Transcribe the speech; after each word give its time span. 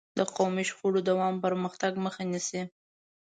د 0.17 0.19
قومي 0.35 0.63
شخړو 0.69 0.99
دوام 1.09 1.33
د 1.37 1.41
پرمختګ 1.45 1.91
مخه 2.05 2.21
نیسي. 2.31 2.61